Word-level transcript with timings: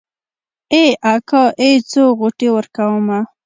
ای 0.73 0.85
اکا 1.13 1.43
ای 1.61 1.73
څو 1.89 2.03
غوټې 2.19 2.49
ورکمه. 2.55 3.19